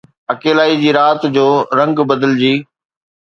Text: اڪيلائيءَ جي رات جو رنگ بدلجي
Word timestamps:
اڪيلائيءَ 0.33 0.79
جي 0.83 0.89
رات 0.97 1.21
جو 1.35 1.45
رنگ 1.81 1.95
بدلجي 2.09 2.53